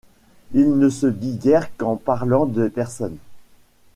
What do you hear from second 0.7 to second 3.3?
ne se dit guère qu'en parlant Des personnes.